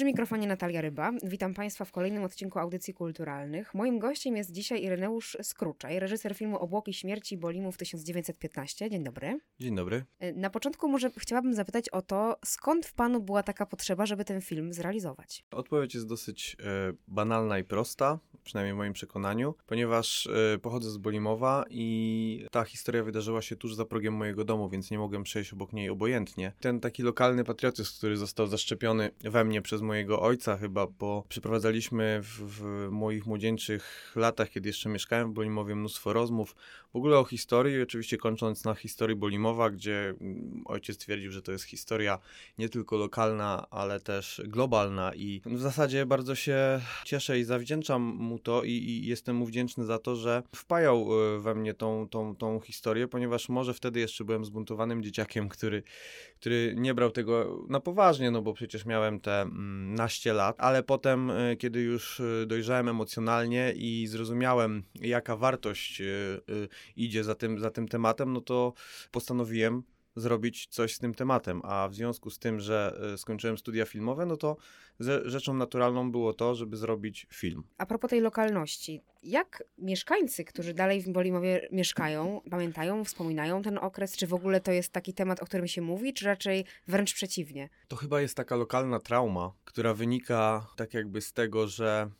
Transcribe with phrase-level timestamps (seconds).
[0.00, 1.12] Przy mikrofonie Natalia Ryba.
[1.22, 3.74] Witam Państwa w kolejnym odcinku Audycji Kulturalnych.
[3.74, 8.90] Moim gościem jest dzisiaj Ireneusz Skruczaj, reżyser filmu Obłoki Śmierci Bolimów 1915.
[8.90, 9.40] Dzień dobry.
[9.58, 10.04] Dzień dobry.
[10.34, 14.40] Na początku może chciałabym zapytać o to, skąd w Panu była taka potrzeba, żeby ten
[14.40, 15.44] film zrealizować?
[15.50, 20.96] Odpowiedź jest dosyć e, banalna i prosta, przynajmniej w moim przekonaniu, ponieważ e, pochodzę z
[20.96, 25.52] Bolimowa i ta historia wydarzyła się tuż za progiem mojego domu, więc nie mogłem przejść
[25.52, 26.52] obok niej obojętnie.
[26.60, 32.20] Ten taki lokalny patriotyzm, który został zaszczepiony we mnie przez mojego ojca chyba, bo przeprowadzaliśmy
[32.22, 36.56] w, w moich młodzieńczych latach, kiedy jeszcze mieszkałem w Bolimowie, mnóstwo rozmów.
[36.92, 41.52] W ogóle o historii, oczywiście kończąc na historii Bolimowa, gdzie mm, ojciec twierdził, że to
[41.52, 42.18] jest historia
[42.58, 48.38] nie tylko lokalna, ale też globalna i w zasadzie bardzo się cieszę i zawdzięczam mu
[48.38, 52.36] to i, i jestem mu wdzięczny za to, że wpajał e, we mnie tą, tą,
[52.36, 55.82] tą historię, ponieważ może wtedy jeszcze byłem zbuntowanym dzieciakiem, który,
[56.40, 60.82] który nie brał tego na poważnie, no bo przecież miałem te mm, naście lat, ale
[60.82, 66.02] potem, e, kiedy już e, dojrzałem emocjonalnie i zrozumiałem, jaka wartość
[66.96, 68.72] idzie za tym, za tym tematem, no to
[69.10, 69.82] postanowiłem
[70.16, 74.26] zrobić coś z tym tematem, a w związku z tym, że e, skończyłem studia filmowe,
[74.26, 74.56] no to
[75.24, 77.62] rzeczą naturalną było to, żeby zrobić film.
[77.78, 84.16] A propos tej lokalności, jak mieszkańcy, którzy dalej w Bolimowie mieszkają, pamiętają, wspominają ten okres?
[84.16, 87.68] Czy w ogóle to jest taki temat, o którym się mówi, czy raczej wręcz przeciwnie?
[87.88, 92.10] To chyba jest taka lokalna trauma, która wynika tak jakby z tego, że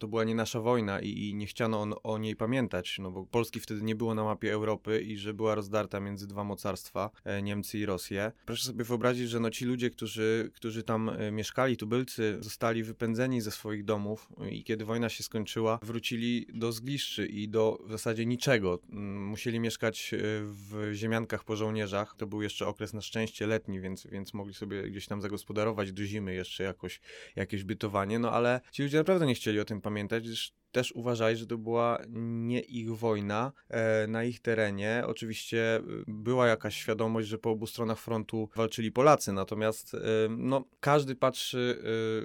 [0.00, 3.26] to była nie nasza wojna i, i nie chciano on, o niej pamiętać, no bo
[3.26, 7.42] Polski wtedy nie było na mapie Europy i że była rozdarta między dwa mocarstwa, e,
[7.42, 8.32] Niemcy i Rosję.
[8.46, 13.40] Proszę sobie wyobrazić, że no ci ludzie, którzy, którzy tam e, mieszkali, tubylcy, zostali wypędzeni
[13.40, 18.26] ze swoich domów i kiedy wojna się skończyła, wrócili do zgliszczy i do w zasadzie
[18.26, 18.78] niczego.
[18.92, 22.14] Mm, musieli mieszkać e, w ziemiankach po żołnierzach.
[22.16, 26.04] To był jeszcze okres na szczęście letni, więc, więc mogli sobie gdzieś tam zagospodarować do
[26.04, 27.00] zimy jeszcze jakoś,
[27.36, 31.36] jakieś bytowanie, no ale ci ludzie naprawdę nie chcieli o tym pamiętać, gdyż też uważali,
[31.36, 35.02] że to była nie ich wojna e, na ich terenie.
[35.06, 39.98] Oczywiście e, była jakaś świadomość, że po obu stronach frontu walczyli Polacy, natomiast e,
[40.30, 41.78] no, każdy patrzy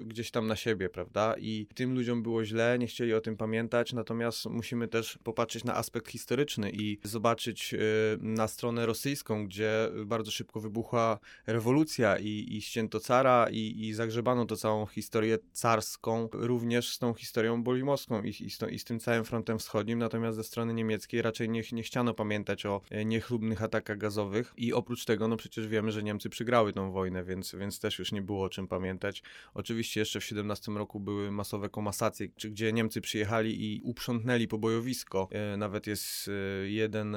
[0.00, 1.34] e, gdzieś tam na siebie, prawda?
[1.38, 5.76] I tym ludziom było źle, nie chcieli o tym pamiętać, natomiast musimy też popatrzeć na
[5.76, 7.74] aspekt historyczny i zobaczyć
[8.20, 14.46] na stronę rosyjską, gdzie bardzo szybko wybuchła rewolucja i, i ścięto cara i, i zagrzebano
[14.46, 18.84] to całą historię carską, również z tą historią bolimowską i i, z, to, i z
[18.84, 23.04] tym całym frontem wschodnim, natomiast ze strony niemieckiej raczej nie, nie chciano pamiętać o e,
[23.04, 27.54] niechlubnych atakach gazowych i oprócz tego, no przecież wiemy, że Niemcy przegrały tą wojnę, więc,
[27.54, 29.22] więc też już nie było o czym pamiętać.
[29.54, 35.28] Oczywiście jeszcze w 17 roku były masowe komasacje, gdzie Niemcy przyjechali i uprzątnęli pobojowisko.
[35.32, 37.16] E, nawet jest e, jeden,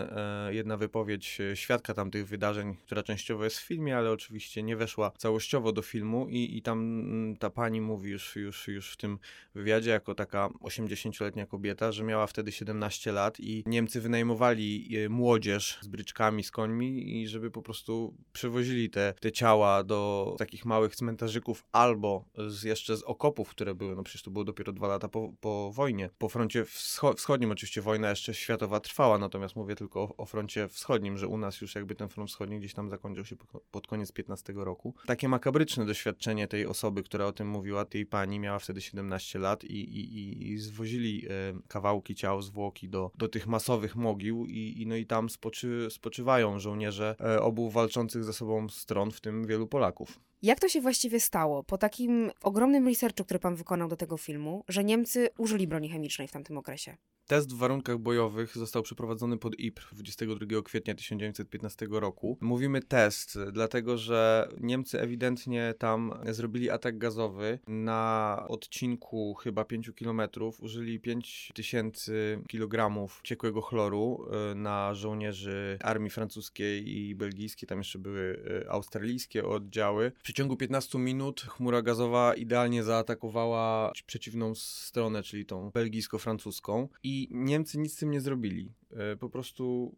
[0.49, 5.71] jedna wypowiedź świadka tamtych wydarzeń, która częściowo jest w filmie, ale oczywiście nie weszła całościowo
[5.71, 9.19] do filmu i, i tam mm, ta pani mówi już, już, już w tym
[9.55, 15.09] wywiadzie jako taka 80 50-letnia kobieta, że miała wtedy 17 lat i Niemcy wynajmowali e,
[15.09, 20.65] młodzież z bryczkami, z końmi i żeby po prostu przewozili te, te ciała do takich
[20.65, 24.87] małych cmentarzyków albo z, jeszcze z okopów, które były, no przecież to było dopiero dwa
[24.87, 26.09] lata po, po wojnie.
[26.17, 30.67] Po froncie wscho wschodnim oczywiście wojna jeszcze światowa trwała, natomiast mówię tylko o, o, froncie
[30.67, 33.35] wschodnim, że u nas już jakby ten front wschodni gdzieś tam zakończył się
[33.71, 34.95] pod, koniec 15 roku.
[35.05, 39.63] Takie makabryczne doświadczenie tej osoby, która o tym mówiła, tej pani, miała wtedy 17 lat
[39.63, 44.81] i, i, i zwozili przywozili e, kawałki ciał, zwłoki do, do tych masowych mogił i,
[44.81, 49.47] i, no i tam spoczy, spoczywają żołnierze e, obu walczących ze sobą stron, w tym
[49.47, 50.19] wielu Polaków.
[50.41, 54.63] Jak to się właściwie stało, po takim ogromnym researchu, który pan wykonał do tego filmu,
[54.67, 56.97] że Niemcy użyli broni chemicznej w tamtym okresie?
[57.29, 62.37] Test w warunkach bojowych został przeprowadzony pod Ypres 22 kwietnia 1915 roku.
[62.41, 70.21] Mówimy test, dlatego że Niemcy ewidentnie tam zrobili atak gazowy na odcinku chyba 5 km.
[70.59, 72.11] Użyli 5000
[72.47, 77.69] kg ciekłego chloru e, na żołnierzy armii francuskiej i belgijskiej.
[77.69, 80.11] Tam jeszcze były e, australijskie oddziały.
[80.29, 87.93] Przeciągu 15 minut chmura gazowa idealnie zaatakowała przeciwną stronę, czyli tą belgijsko-francuską i Niemcy nic
[87.93, 88.71] z tym nie zrobili.
[88.91, 89.95] E, po prostu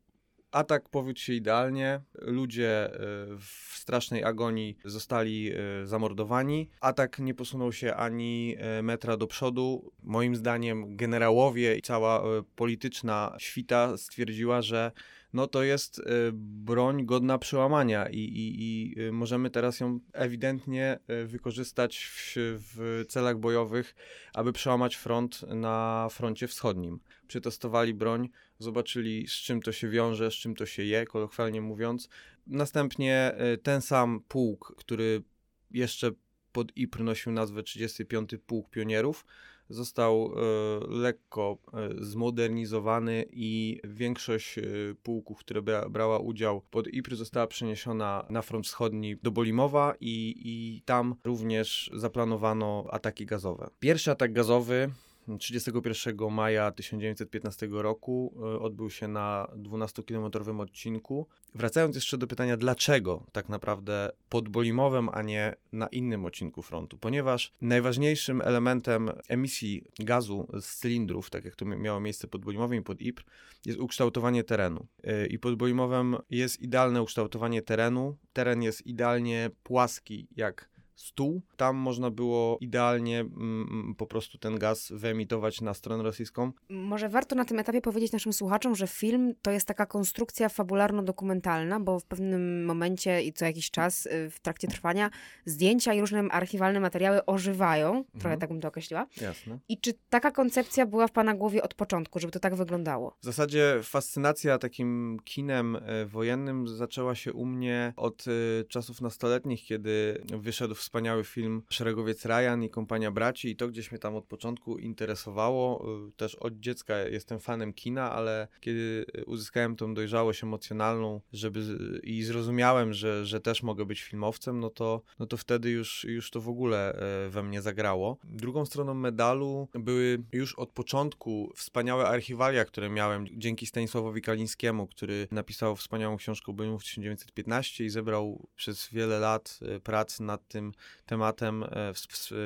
[0.51, 2.97] atak powiódł się idealnie, ludzie e,
[3.39, 6.69] w strasznej agonii zostali e, zamordowani.
[6.81, 9.91] Atak nie posunął się ani metra do przodu.
[10.03, 12.23] Moim zdaniem generałowie i cała
[12.55, 14.91] polityczna świta stwierdziła, że
[15.33, 20.99] no to jest y, broń godna przełamania i, i, i y, możemy teraz ją ewidentnie
[21.23, 23.95] y, wykorzystać w, w celach bojowych,
[24.33, 26.99] aby przełamać front na froncie wschodnim.
[27.27, 28.29] Przetestowali broń,
[28.59, 32.09] zobaczyli z czym to się wiąże, z czym to się je, kolokwialnie mówiąc.
[32.47, 35.23] Następnie ten sam pułk, który
[35.71, 36.11] jeszcze
[36.51, 39.25] pod IPR nosił nazwę 35 Pułk Pionierów,
[39.73, 40.39] został e,
[40.87, 44.61] lekko e, zmodernizowany i większość e,
[45.03, 50.81] pułków, które brała udział pod IPR została przeniesiona na front wschodni do Bolimowa i, i
[50.85, 53.69] tam również zaplanowano ataki gazowe.
[53.79, 54.91] Pierwszy atak gazowy
[55.37, 61.27] 31 maja 1915 roku e, odbył się na 12-kilometrowym odcinku.
[61.55, 66.97] Wracając jeszcze do pytania, dlaczego tak naprawdę pod Bolimowem, a nie na innym odcinku frontu?
[66.97, 72.83] Ponieważ najważniejszym elementem emisji gazu z cylindrów, tak jak to miało miejsce pod Bolimowem i
[72.83, 73.25] pod Ypres,
[73.65, 74.87] jest ukształtowanie terenu.
[75.03, 78.17] E, I pod Bolimowem jest idealne ukształtowanie terenu.
[78.33, 80.70] Teren jest idealnie płaski, jak
[81.01, 81.41] stół.
[81.57, 86.51] Tam można było idealnie mm, mm, po prostu ten gaz wyemitować na stronę rosyjską.
[86.69, 91.79] Może warto na tym etapie powiedzieć naszym słuchaczom, że film to jest taka konstrukcja fabularno-dokumentalna,
[91.79, 95.09] bo w pewnym momencie i co jakiś czas y, w trakcie trwania
[95.45, 97.89] zdjęcia i różne archiwalne materiały ożywają.
[97.89, 98.19] Mhm.
[98.19, 99.07] Trochę tak bym to określiła.
[99.21, 99.59] Jasne.
[99.69, 103.17] I czy taka koncepcja była w Pana głowie od początku, żeby to tak wyglądało?
[103.21, 109.63] W zasadzie fascynacja takim kinem e, wojennym zaczęła się u mnie od e, czasów nastoletnich,
[109.63, 114.15] kiedy wyszedł w wspaniały film Szeregowiec Ryan i Kompania Braci i to gdzieś mnie tam
[114.15, 115.85] od początku interesowało.
[116.07, 121.61] Y, też od dziecka jestem fanem kina, ale kiedy uzyskałem tą dojrzałość emocjonalną żeby
[122.03, 126.31] i zrozumiałem, że, że też mogę być filmowcem, no to, no to wtedy już, już
[126.31, 126.93] to w ogóle
[127.25, 128.17] e, we mnie zagrało.
[128.23, 135.27] Drugą stroną medalu były już od początku wspaniałe archiwalia, które miałem dzięki Stanisławowi Kalińskiemu, który
[135.31, 140.70] napisał wspaniałą książkę o w 1915 i zebrał przez wiele lat e, prac nad tym
[141.05, 141.69] tematem e,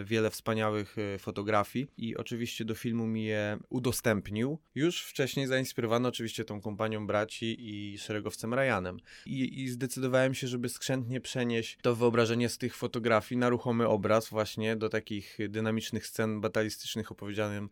[0.03, 4.59] wiele wspaniałych e, fotografii i oczywiście do filmu mi je udostępnił.
[4.75, 8.99] Już wcześniej zainspirowano oczywiście tą kompanią braci i szeregowcem Ryanem.
[9.25, 14.29] I, I zdecydowałem się, żeby skrzętnie przenieść to wyobrażenie z tych fotografii na ruchomy obraz
[14.29, 17.69] właśnie do takich dynamicznych scen batalistycznych opowiedzianym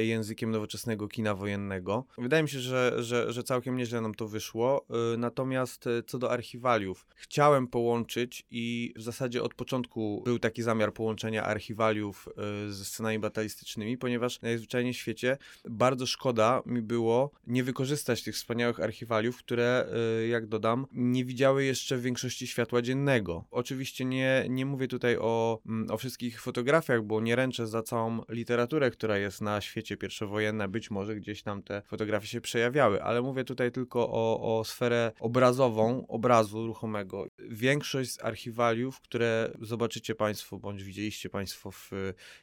[0.00, 2.04] językiem nowoczesnego kina wojennego.
[2.18, 4.86] Wydaje mi się, że, że, że całkiem nieźle nam to wyszło.
[5.14, 10.62] E, natomiast e, co do archiwaliów, chciałem połączyć i w zasadzie od początku był taki
[10.62, 12.28] zamiar połączenia archiwaliów
[12.68, 18.80] ze scenami batalistycznymi, ponieważ najzwyczajniej w świecie bardzo szkoda mi było nie wykorzystać tych wspaniałych
[18.80, 19.88] archiwaliów, które,
[20.30, 23.44] jak dodam, nie widziały jeszcze w większości światła dziennego.
[23.50, 28.20] Oczywiście nie, nie mówię tutaj o, mm, o wszystkich fotografiach, bo nie ręczę za całą
[28.28, 33.22] literaturę, która jest na świecie pierwszowojenne, być może gdzieś tam te fotografie się przejawiały, ale
[33.22, 37.26] mówię tutaj tylko o, o sferę obrazową, obrazu ruchomego.
[37.38, 41.90] Większość z archiwaliów, które zobaczycie Państwo, bądź widzieliście Państwo w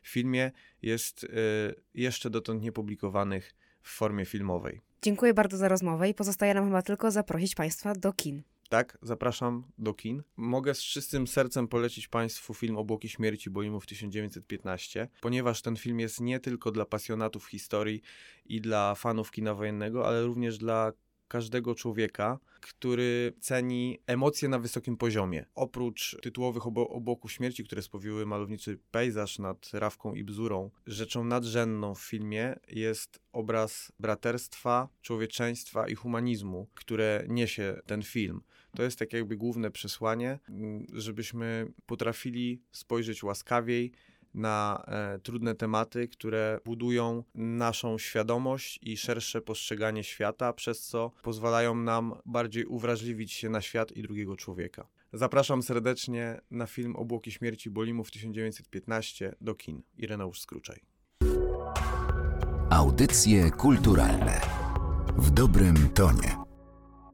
[0.03, 0.51] filmie,
[0.81, 1.27] jest y,
[1.93, 4.81] jeszcze dotąd niepublikowanych w formie filmowej.
[5.01, 9.63] Dziękuję bardzo za rozmowę i pozostaje nam chyba tylko zaprosić Państwa do kin tak, zapraszam
[9.77, 10.23] do kin.
[10.37, 16.21] Mogę z czystym sercem polecić Państwu film Obłoki Śmierci Boimów 1915, ponieważ ten film jest
[16.21, 18.01] nie tylko dla pasjonatów historii
[18.45, 20.91] i dla fanów kina wojennego, ale również dla
[21.27, 25.45] każdego człowieka, który ceni emocje na wysokim poziomie.
[25.55, 31.95] Oprócz tytułowych obo obłoków śmierci, które spowiły malowniczy pejzaż nad Rawką i Bzurą, rzeczą nadrzędną
[31.95, 38.41] w filmie jest obraz braterstwa, człowieczeństwa i humanizmu, które niesie ten film.
[38.75, 43.91] To jest tak jakby główne przesłanie, mm, żebyśmy potrafili spojrzeć łaskawiej
[44.35, 51.75] na e, trudne tematy, które budują naszą świadomość i szersze postrzeganie świata, przez co pozwalają
[51.75, 54.87] nam bardziej uwrażliwić się na świat i drugiego człowieka.
[55.13, 59.81] Zapraszam serdecznie na film Obłoki Śmierci Bolimów 1915 do kin.
[59.97, 60.79] Ireneusz Skruczaj.
[62.69, 64.41] Audycje kulturalne
[65.17, 66.44] w dobrym tonie.